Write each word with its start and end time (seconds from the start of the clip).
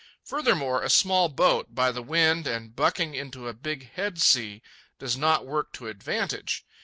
Furthermore, 0.23 0.81
a 0.81 0.89
small 0.89 1.29
boat, 1.29 1.75
by 1.75 1.91
the 1.91 2.01
wind 2.01 2.47
and 2.47 2.75
bucking 2.75 3.13
into 3.13 3.47
a 3.47 3.53
big 3.53 3.91
headsea, 3.95 4.63
does 4.97 5.15
not 5.15 5.45
work 5.45 5.71
to 5.73 5.85
advantage. 5.87 6.65